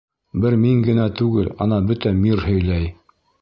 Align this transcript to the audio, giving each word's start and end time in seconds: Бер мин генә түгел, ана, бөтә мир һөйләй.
Бер 0.45 0.55
мин 0.61 0.79
генә 0.87 1.05
түгел, 1.19 1.51
ана, 1.67 1.79
бөтә 1.93 2.15
мир 2.25 2.43
һөйләй. 2.47 2.91